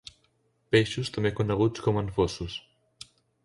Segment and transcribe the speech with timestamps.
[0.75, 2.59] Peixos també coneguts com anfossos.